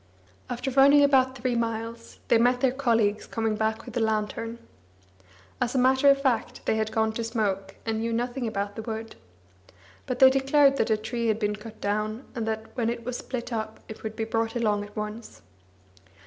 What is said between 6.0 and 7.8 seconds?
of fact, they had gone to smoke,